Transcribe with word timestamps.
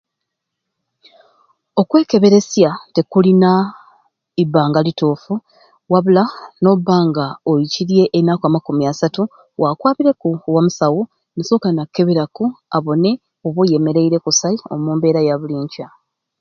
Okwekeberesya 1.81 2.71
tikulina 2.93 3.51
ibanga 4.43 4.79
lituffu 4.85 5.33
wabula 5.91 6.23
n'obbanga 6.61 7.25
oikiirye 7.51 8.03
enaku 8.17 8.43
amakumi 8.45 8.83
asaatu 8.91 9.23
waakwabireku 9.61 10.29
ewa 10.47 10.61
musawo 10.65 11.01
n'asooka 11.35 11.67
n'akeberaku 11.73 12.45
abone 12.77 13.11
oba 13.45 13.59
oyemereire 13.63 14.17
kusai 14.23 14.57
omumbera 14.73 15.19
yabuli 15.27 15.55
nkya. 15.63 15.87